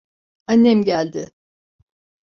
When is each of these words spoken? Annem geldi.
Annem 0.47 0.83
geldi. 0.83 1.27